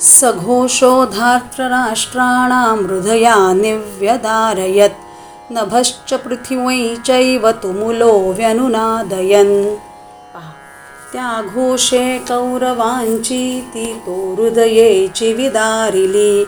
सघोषोधार्तराष्ट्राणां 0.00 2.78
हृदया 2.78 3.52
निव्यदारयत् 3.52 4.94
नभश्च 5.50 6.14
पृथिवै 6.14 6.96
चैव 6.96 7.50
तुमुलो 7.50 8.32
व्यनुनादयन् 8.32 9.76
पहा. 10.34 10.52
त्या 11.12 11.42
घोषे 11.42 12.18
कौरवांची 12.18 13.70
ती 13.74 14.02
तो 14.06 14.34
हृदयेची 14.34 15.32
विदारिली 15.32 16.44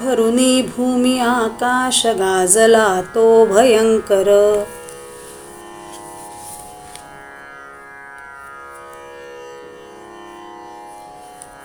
भरुनी 0.00 0.62
भूमी 0.62 1.18
आकाश 1.18 2.06
गाजला 2.06 3.02
तो 3.14 3.46
भयंकर 3.46 4.64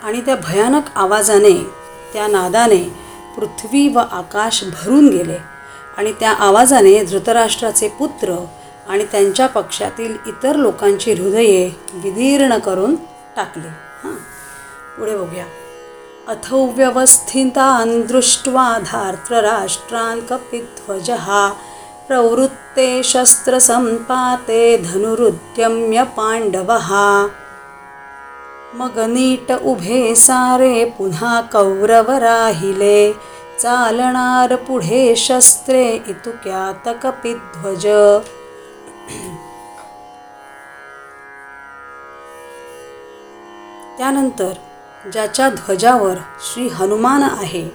आणि 0.06 0.22
त्या 0.22 0.36
भयानक 0.36 0.84
आवाजाने 0.96 1.64
त्या 2.14 2.28
नादाने 2.28 2.84
पृथ्वी 3.38 3.88
व 3.88 4.00
आकाश 4.00 4.64
भरून 4.64 5.10
गेले 5.10 5.38
आणि 5.98 6.14
त्या 6.20 6.32
आवाजाने 6.32 7.04
धृतराष्ट्राचे 7.04 7.88
पुत्र 7.88 8.46
आणि 8.90 9.06
त्यांच्या 9.06 9.48
पक्षातील 9.48 10.18
इतर 10.28 10.56
लोकांची 10.56 11.14
हृदये 11.14 11.72
विदीर्ण 11.94 12.58
करून 12.58 12.96
टाकली. 13.36 13.68
हां 14.04 14.14
पुढे 14.98 15.18
बघूया. 15.18 15.46
अथव्यवस्थितान् 16.28 18.04
दृष्ट्वा 18.04 18.78
धार्तराष्ट्रान् 18.86 20.22
कपिध्वजः 20.30 21.50
प्रवृत्ते 22.08 23.04
शस्त्रसम्पाते 23.04 24.78
धनुरुद्यम्य 24.78 26.04
पाण्डवः। 26.04 26.92
मग 28.76 29.00
नीट 29.00 29.52
उभे 29.52 30.16
सारे 30.16 30.86
पुन्हा 30.98 31.42
कौरव 31.42 32.12
राहिले. 32.12 33.14
चालणार 33.60 34.56
पुढे 34.56 35.16
शस्त्रे 35.16 35.84
इतुक्यात 36.08 36.90
कपिध्वज. 37.04 37.88
त्यानंतर 43.98 44.52
ज्याच्या 45.14 45.50
ध्वजावर 45.50 46.16
श्री 46.44 46.68
हनुमान 46.68 47.24
आहे 47.24 47.70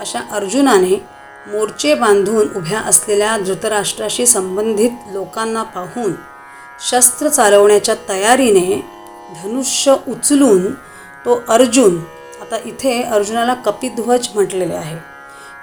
अशा 0.00 0.20
अर्जुनाने 0.32 1.04
मोर्चे 1.46 1.94
बांधून 1.94 2.48
उभ्या 2.56 2.78
असलेल्या 2.80 3.36
धृतराष्ट्राशी 3.38 4.26
संबंधित 4.26 4.90
लोकांना 5.12 5.62
पाहून 5.62 6.12
शस्त्र 6.90 7.28
चालवण्याच्या 7.28 7.94
तयारीने 8.08 8.97
धनुष्य 9.34 9.94
उचलून 10.08 10.72
तो 11.24 11.42
अर्जुन 11.48 12.04
आता 12.40 12.56
इथे 12.64 13.02
अर्जुनाला 13.02 13.54
कपिध्वज 13.54 14.28
म्हटलेले 14.34 14.74
आहे. 14.74 14.96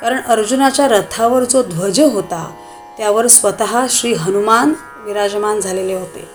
कारण 0.01 0.21
अर्जुनाच्या 0.21 0.87
रथावर 0.87 1.43
जो 1.43 1.63
ध्वज 1.63 1.99
होता 1.99 2.51
त्यावर 2.97 3.27
स्वतः 3.27 3.85
श्री 3.89 4.13
हनुमान 4.13 4.73
विराजमान 5.05 5.59
झालेले 5.59 5.93
होते. 5.93 6.27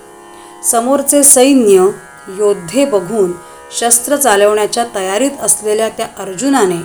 समोरचे 0.64 1.22
सैन्य 1.24 1.90
योद्धे 2.38 2.84
बघून 2.84 3.32
शस्त्र 3.78 4.16
चालवण्याच्या 4.16 4.84
तयारीत 4.94 5.30
असलेल्या 5.40 5.88
त्या 5.88 6.08
अर्जुनाने 6.18 6.82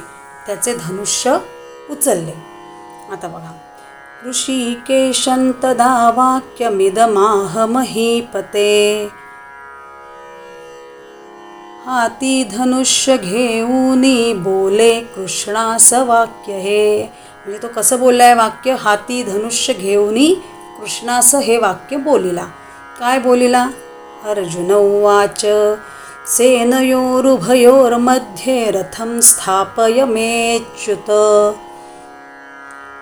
त्याचे 0.48 0.76
धनुष्य 0.76 1.38
उचलले. 1.90 2.34
आता 3.12 3.28
बघा. 3.28 3.52
ऋषिकेशंतदा 4.28 6.10
वाक्यमिदमाह 6.16 7.66
महीपते. 7.66 9.10
हाती 11.86 12.44
धनुष्य 12.44 13.18
घेऊनी 13.18 14.34
बोले 14.34 15.02
कृष्णास 15.02 15.94
वाक्य 15.94 16.54
हे. 16.54 17.04
म्हणजे 17.04 17.64
तो 17.64 17.68
कसं 17.68 18.00
बोललाय 18.00 18.34
वाक्य? 18.34 18.72
हाती 18.72 19.24
धनुष्य 19.24 19.74
घेऊनी 19.74 20.36
कृष्णास 20.80 21.36
हे 21.36 21.58
वाक्य 21.58 21.98
बोलिला. 21.98 22.46
काय 23.00 23.20
बोलिला? 23.20 23.70
अर्जुन 24.26 24.72
उवाच 24.72 25.46
सेनयोरुभयोर्मध्ये 26.28 28.72
रथं 28.72 29.22
स्थापय 29.22 30.06
मेच्युत. 30.06 31.12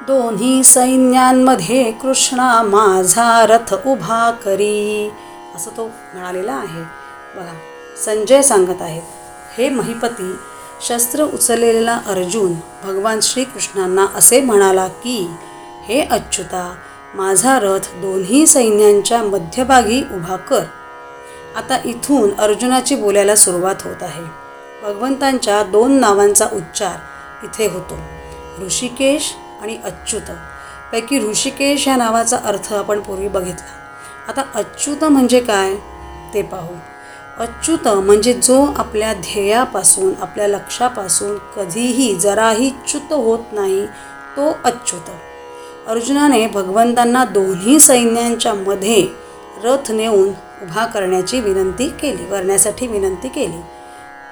दोन्ही 0.08 0.64
सैन्यांमध्ये 0.64 1.92
कृष्णा 1.92 2.62
माझा 2.62 3.46
रथ 3.46 3.88
उभा 3.88 4.32
करी. 4.32 5.12
असं 5.56 5.72
तो 5.78 5.92
म्हणालेला 6.14 6.52
आहे. 6.52 6.84
बघा 7.40 7.73
संजय 7.98 8.42
सांगत 8.42 8.82
आहेत 8.82 9.02
हे 9.58 9.70
महिपती 9.70 10.36
शस्त्र 10.88 11.24
उचललेला 11.24 12.02
अर्जुन 12.08 12.54
भगवान 12.84 13.20
श्रीकृष्णांना 13.22 14.06
असे 14.16 14.42
म्हणाला 14.42 14.88
की 14.88 15.32
हे 15.84 16.02
अच्युता 16.02 16.76
माझा 17.16 17.60
रथ 17.60 17.80
दोन्ही 17.80 18.48
सैन्यांच्या 18.48 19.24
मध्यभागी 19.24 20.02
उभा 20.02 20.36
कर. 20.36 20.64
आता 21.56 21.78
इथून 21.86 22.36
अर्जुनाची 22.38 22.96
बोलायला 22.96 23.36
सुरुवात 23.36 23.76
होत 23.84 24.04
आहे. 24.04 24.24
भगवंतांच्या 24.84 25.64
दोन 25.64 25.92
नावांचा 25.92 26.46
उच्चार 26.54 26.96
इथे 27.44 27.68
होतो. 27.68 28.00
ऋषिकेश 28.66 29.34
आणि 29.62 29.78
अच्युत. 29.86 30.32
पैकी 30.92 31.30
ऋषिकेश 31.30 31.88
या 31.88 31.96
नावाचा 31.96 32.38
अर्थ 32.38 32.74
आपण 32.74 33.00
पूर्वी 33.00 33.28
बघितला. 33.28 33.92
आता 34.28 34.44
अच्युत 34.56 35.04
म्हणजे 35.04 35.40
काय 35.40 35.76
ते 36.34 36.42
पाहू. 36.42 36.76
अच्युत 37.40 37.88
म्हणजे 37.88 38.34
जो 38.34 38.68
आपल्या 38.78 39.14
ध्येयापासून 39.14 40.14
आपल्या 40.22 40.48
लक्षापासून 40.48 41.38
कधीही 41.38 42.16
जराही 42.16 42.70
च्युत 42.70 43.14
होत 43.14 43.40
नाही 43.52 43.88
तो 44.38 44.58
अच्युत. 44.64 45.02
अर्जुनाने 45.88 46.48
भगवंतांना 46.48 47.26
दोन्ही 47.26 47.80
सैन्यांच्या 47.80 48.54
मध्ये 48.54 49.08
रथ 49.64 49.92
नेऊन 49.92 50.30
उभा 50.62 50.86
करण्याची 50.86 51.40
विनंती 51.40 51.90
केली 51.90 52.26
करण्यासाठी 52.26 52.88
विनंती 52.88 53.28
केली. 53.28 53.62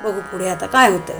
बघू 0.04 0.12
पुढे 0.12 0.50
आता 0.50 0.66
काय 0.66 0.92
होतं. 0.92 1.14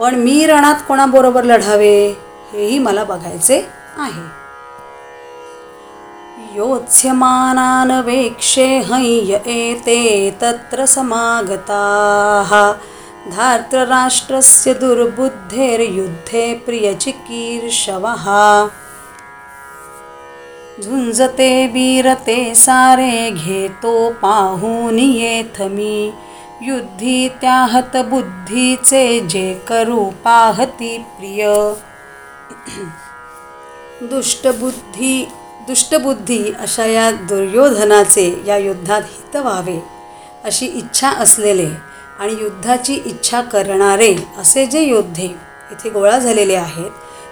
पण 0.00 0.14
मी 0.14 0.46
रणात 0.46 0.74
कोणाबरोबर 0.88 1.44
लढावे 1.44 2.14
हेही 2.52 2.78
मला 2.78 3.04
बघायचे 3.04 3.66
आहे. 3.98 4.40
योत्स्यमानान 6.54 7.90
वेक्षे 7.90 8.78
हय्य 8.78 9.50
एते 9.50 10.36
तत्र 10.42 10.84
समागताः. 10.84 12.72
धार्तराष्ट्रस्य 13.30 14.74
दुर्बुद्धेर्युद्धे 14.74 16.54
प्रियचिकीर्षवः. 16.54 18.30
झुंजते 20.78 21.66
वीरते 21.66 22.54
सारे 22.54 23.30
घेतो 23.30 24.10
पाहून 24.12 24.98
येथ 24.98 25.62
मी. 25.62 26.12
युद्धी 26.62 27.28
त्याहत 27.28 27.96
बुद्धीचे 27.96 29.20
जे 29.20 29.54
करू 29.68 30.04
पाहती 30.24 30.98
प्रिय. 30.98 31.46
दुष्टबुद्धी 34.02 35.24
दुष्टबुद्धी 35.66 36.52
अशा 36.60 36.84
या 36.86 37.10
दुर्योधनाचे 37.10 38.42
या 38.46 38.56
युद्धात 38.56 39.02
हित 39.02 39.36
व्हावे 39.36 39.78
अशी 40.44 40.66
इच्छा 40.66 41.10
असलेले 41.10 41.68
आणि 42.18 42.32
युद्धाची 42.40 42.94
इच्छा 43.06 43.40
करणारे 43.40 44.14
असे 44.38 44.66
जे 44.66 44.80
योद्धे 44.80 45.26
इथे 45.72 45.90
गोळा 45.90 46.18
झालेले 46.18 46.54
आहेत 46.54 46.90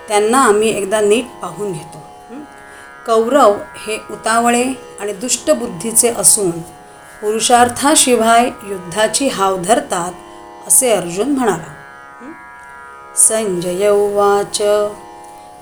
त्यांना 0.09 0.39
आम्ही 0.39 0.69
एकदा 0.69 1.01
नीट 1.01 1.25
पाहून 1.43 1.73
घेतो. 1.73 2.08
कौरव 3.07 3.55
हे 3.87 3.99
उतावळे 4.11 4.65
आणि 5.01 5.13
दुष्टबुद्धीचे 5.13 6.09
असून 6.09 6.51
पुरुषार्थाशिवाय 7.21 8.47
युद्धाची 8.47 9.29
हाव 9.29 9.57
धरतात 9.57 10.13
असे 10.67 10.91
अर्जुन 10.91 11.29
म्हणाला. 11.29 11.75
संजय 13.17 13.89
उवाच 13.89 14.63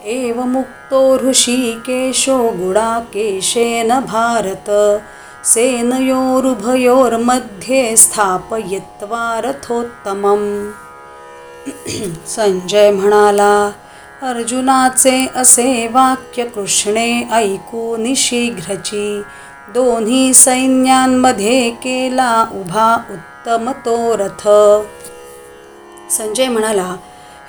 एवमुक्तो 0.04 1.18
ऋषिकेशो 1.18 2.48
गुडाकेशेन 2.48 4.00
भारत. 4.00 4.70
सेनयोरुभयोर्मध्ये 5.46 7.96
स्थापयित्वा 7.96 9.40
रथोत्तमं 9.44 10.70
संजय 12.26 12.90
म्हणाला 12.90 13.70
अर्जुनाचे 14.22 15.26
असे 15.34 15.88
वाक्य 15.88 16.44
कृष्णे 16.44 17.28
ऐकून 17.32 18.14
शीघ्रची 18.16 19.22
दोन्ही 19.74 20.34
सैन्यांमध्ये 20.34 21.70
केला 21.70 22.46
उभा 22.52 22.94
उत्तम 23.10 23.70
तो 23.70 24.16
रथ. 24.16 24.48
संजय 26.12 26.48
म्हणाला 26.48 26.96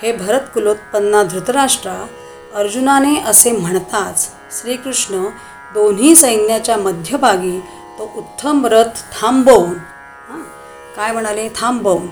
हे 0.02 0.12
भरत 0.12 0.40
कुलोत्पन्ना 0.54 1.24
धृतराष्ट्रा 1.24 2.06
अर्जुनाने 2.56 3.20
असे 3.20 3.52
म्हणताच 3.52 4.32
श्रीकृष्ण 4.52 5.26
दोन्ही 5.74 6.16
सैन्याच्या 6.16 6.78
मध्यभागी 6.78 7.60
तो 8.00 8.12
उत्तम 8.16 8.66
रथ 8.66 9.22
थांबवून. 9.22 9.74
काय 10.96 11.12
म्हणाले? 11.12 11.50
थांबवून. 11.50 12.08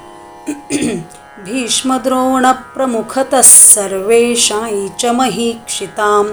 भीष्मद्रोणप्रमुखतः 1.45 3.41
सर्वेषां 3.41 4.88
च 4.99 5.05
महीक्षिताम्। 5.05 6.29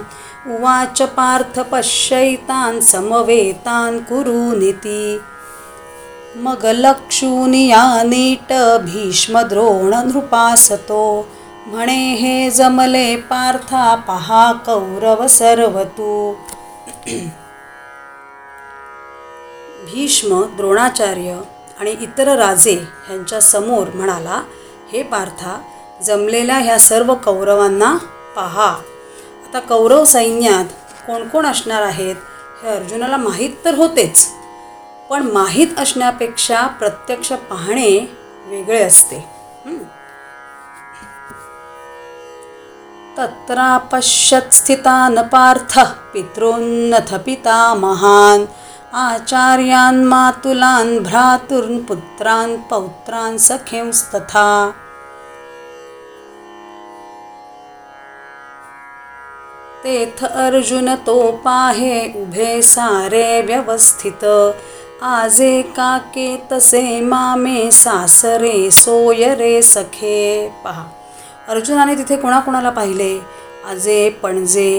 उवाच 0.55 1.03
पार्थ 1.17 1.59
पश्यैतान् 1.73 2.81
समवेतान् 2.83 4.01
कुरुनिति 4.01 5.21
मगलक्षूनि 6.37 7.65
यानीट 7.67 8.53
नीट 8.53 8.53
भीष्मद्रोण 8.85 9.95
नृपासतो 9.95 11.05
म्हणे 11.67 12.15
हे 12.15 12.51
जमले 12.51 13.17
पार्था 13.31 13.95
पहा 14.09 14.53
कौरव 14.67 15.27
सर्वतू। 15.27 16.15
भीष्म 19.85 20.43
द्रोणाचार्य 20.57 21.39
आणि 21.81 21.91
इतर 22.01 22.37
राजे 22.39 22.75
ह्यांच्या 23.07 23.41
समोर 23.41 23.87
म्हणाला 23.95 24.43
हे 24.93 25.03
पार्था 25.03 25.61
जमलेल्या 26.03 26.59
ह्या 26.59 26.79
सर्व 26.79 27.15
कौरवांना 27.15 27.97
पहा. 28.37 28.77
आता 29.47 29.61
कौरव 29.61 30.05
सैन्यात 30.05 30.65
कोण 31.07 31.29
कोण 31.29 31.47
असणार 31.47 31.83
आहेत 31.83 32.17
हे 32.63 32.69
अर्जुनाला 32.69 33.17
माहीत 33.17 33.51
तर 33.65 33.75
होतेच. 33.75 34.29
पण 35.11 35.23
माहीत 35.23 35.67
असण्यापेक्षा 35.79 36.67
प्रत्यक्ष 36.67 37.33
पाहणे 37.33 38.17
वेगळे 38.47 38.83
असते. 38.83 39.17
हं? 39.67 39.79
स्थितान 44.53 45.23
पार्थ 45.23 45.79
पार्थः 45.79 47.17
पिता 47.17 47.75
महान। 47.75 48.45
आचार्यान् 48.95 50.05
मातुलान् 50.05 50.99
भ्रातुर्न् 50.99 51.79
पुत्रान् 51.89 52.57
पौत्रान् 52.71 53.39
सखींस्तथा 53.39 54.49
तेथ 59.83 60.25
अर्जुन 60.25 60.95
तो 60.97 61.17
पाहे 61.45 62.13
उभे 62.23 62.61
सारे 62.63 63.43
व्यवस्थित। 63.43 64.25
आजे 65.03 65.63
काके 65.63 66.37
तसे 66.53 67.01
मामे 67.01 67.71
सासरे 67.71 68.71
सोय 68.71 69.35
रे 69.35 69.63
सखे। 69.63 70.49
पहा 70.65 70.87
अर्जुनाने 71.49 71.97
तिथे 71.97 72.17
कोणाकोणाला 72.17 72.71
पाहिले? 72.71 73.19
आजे 73.71 74.11
पणजे 74.23 74.71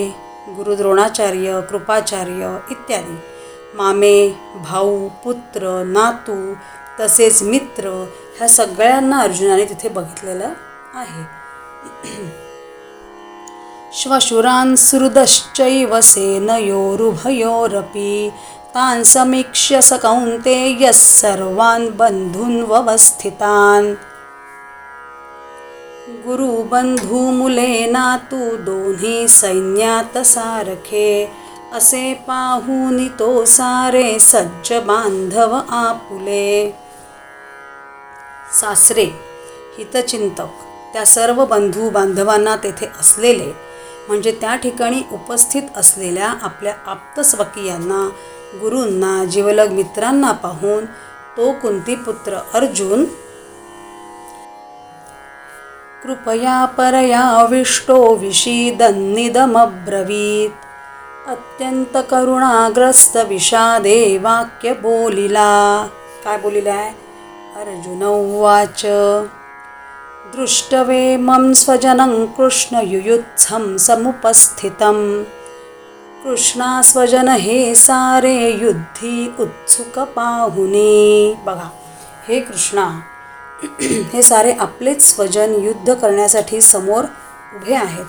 गुरुद्रोणाचार्य 0.50 1.62
कृपाचार्य 1.62 2.58
इत्यादी। 2.72 3.33
मामे 3.76 4.18
भाऊ 4.64 5.08
पुत्र 5.24 5.62
नातू 5.86 6.36
तसेच 7.00 7.42
मित्र 7.44 7.90
ह्या 8.38 8.48
सगळ्यांना 8.50 9.20
अर्जुनाने 9.22 9.66
तिथे 9.70 9.90
बघितलेलं 9.90 10.50
आहे. 10.94 11.24
श्वशुरान् 14.00 14.76
सुहृदश्चैव 14.76 15.92
सेनयोरुभयोरपि 16.12 16.72
तान् 18.76 19.04
समीक्ष्य 19.14 19.82
स 19.82 19.92
कौन्तेयः 20.04 20.92
सर्वान् 20.92 21.94
बन्धून्वस्थितान् 22.00 23.90
गुरुबन्धुमुलेना 26.26 27.92
नातू 27.92 28.42
दोन्ही 28.66 29.18
सैन्यात 29.30 30.18
सारखे 30.34 31.10
असे 31.74 32.14
पाहुनी 32.28 33.08
तो 33.20 33.46
सारे 33.46 34.20
सज्ज 34.20 34.74
बांधव 34.86 35.54
आपुले. 35.54 36.72
सासरे 38.60 39.06
हितचिंतक 39.78 40.50
त्या 40.94 41.06
सर्व 41.06 41.46
बंधू 41.46 41.90
बांधवांना 41.90 42.56
तेथे 42.64 42.86
असलेले 43.00 43.52
म्हणजे 44.08 44.32
त्या 44.42 44.56
ठिकाणी 44.56 45.02
उपस्थित 45.12 45.78
असलेल्या 45.78 46.34
आपल्या 46.42 46.74
आप्तस्वकीयांना 46.88 48.08
गुरूंना 48.62 49.24
जीवलग 49.26 49.72
मित्रांना 49.72 50.32
पाहून 50.44 50.86
तो 51.38 51.52
कुंतीपुत्र 51.62 52.38
अर्जुन 52.54 53.06
कृपया 56.04 56.66
परयाविष्टो 56.78 58.16
विषीदन्निदमब्रवीत्. 58.16 60.73
अत्यंत 61.28 61.98
करुणाग्रस्त 62.12 63.18
विषादे 63.18 64.18
वाक्य 64.18 64.74
बोलिला. 64.74 65.88
काय 66.24 66.38
बोलिला? 66.38 66.74
आहे 66.74 66.90
अर्जुन 67.62 68.04
उवाच 68.04 68.82
दृष्टवेमं 70.36 71.54
स्वजनं 71.54 72.26
कृष्णयुयुत्सं 72.26 73.78
समुपस्थितं। 73.78 75.24
कृष्णा 76.24 76.82
स्वजन 76.82 77.30
हे 77.30 77.76
सारे 77.76 78.50
युद्धी 78.62 79.36
उत्सुक 79.40 80.00
पाहुने। 80.00 81.34
बघा 81.46 81.70
हे 82.28 82.40
कृष्णा 82.40 83.00
हे 84.14 84.22
सारे 84.22 84.52
आपलेच 84.52 85.16
स्वजन 85.16 85.56
युद्ध 85.64 85.94
करण्यासाठी 85.94 86.62
समोर 86.62 87.04
उभे 87.56 87.76
आहेत. 87.76 88.06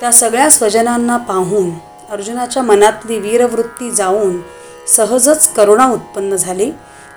त्या 0.00 0.12
सगळ्या 0.12 0.50
स्वजनांना 0.50 1.16
पाहून 1.16 1.70
अर्जुनाच्या 2.10 2.62
मनातली 2.62 3.18
वीरवृत्ती 3.18 3.90
जाऊन 3.90 4.40
सहजच 4.88 5.52
करुणा 5.52 5.86
उत्पन्न 5.92 6.36
झाली 6.36 6.70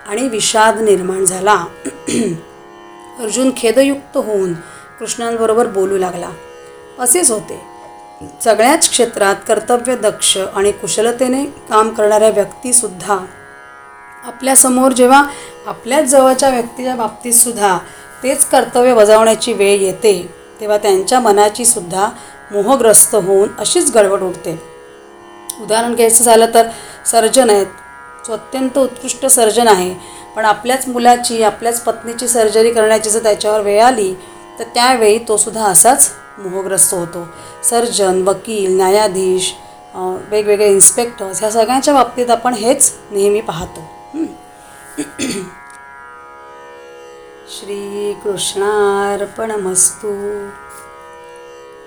आणि 0.07 0.27
विषाद 0.27 0.79
निर्माण 0.79 1.25
झाला. 1.25 1.53
अर्जुन 3.19 3.51
खेदयुक्त 3.57 4.17
होऊन 4.17 4.53
कृष्णांबरोबर 4.99 5.67
बोलू 5.67 5.97
लागला. 5.97 6.29
असेच 6.99 7.31
होते. 7.31 7.61
सगळ्याच 8.43 8.89
क्षेत्रात 8.89 9.35
कर्तव्य 9.47 9.95
दक्ष 9.95 10.37
आणि 10.37 10.71
कुशलतेने 10.71 11.45
काम 11.45 11.89
करणाऱ्या 11.89 12.29
व्यक्तीसुद्धा 12.29 13.17
आपल्यासमोर 14.23 14.91
जेव्हा 14.91 15.23
आपल्याच 15.67 16.05
जवळच्या 16.05 16.49
व्यक्तीच्या 16.49 16.95
बाबतीतसुद्धा 16.95 17.77
तेच 18.23 18.45
कर्तव्य 18.45 18.93
बजावण्याची 18.93 19.53
वेळ 19.53 19.81
येते 19.81 20.35
तेव्हा 20.61 20.77
त्यांच्या 20.77 21.19
मनाची 21.19 21.65
सुद्धा 21.65 22.09
मोहग्रस्त 22.51 23.15
होऊन 23.15 23.47
अशीच 23.59 23.91
गडबड 23.91 24.21
उडते. 24.21 24.78
उदाहरण 25.61 25.95
घ्यायचं 25.95 26.23
झालं 26.23 26.53
तर 26.53 26.67
सर्जन 27.05 27.49
आहेत. 27.49 27.65
जो 28.27 28.33
अत्यंत 28.33 28.77
उत्कृष्ट 28.77 29.25
सर्जन 29.25 29.67
आहे. 29.67 29.93
पण 30.35 30.45
आपल्याच 30.45 30.87
मुलाची 30.87 31.41
आपल्याच 31.43 31.79
पत्नीची 31.81 32.27
सर्जरी 32.27 32.71
करण्याची 32.71 33.09
जर 33.09 33.23
त्याच्यावर 33.23 33.61
वेळ 33.61 33.83
आली 33.83 34.13
तर 34.59 34.63
त्यावेळी 34.73 35.17
तो 35.27 35.37
सुद्धा 35.37 35.65
असाच 35.65 36.11
मोहग्रस्त 36.37 36.93
होतो. 36.93 37.27
सर्जन 37.63 38.21
वकील 38.27 38.75
न्यायाधीश 38.75 39.53
वेगवेगळे 40.31 40.67
इन्स्पेक्टर्स 40.67 41.39
ह्या 41.39 41.51
सगळ्यांच्या 41.51 41.93
बाबतीत 41.93 42.29
आपण 42.29 42.53
हेच 42.53 42.93
नेहमी 43.11 43.41
पाहतो. 43.41 43.87
श्रीकृष्णार्पणमस्तू. 47.49 50.11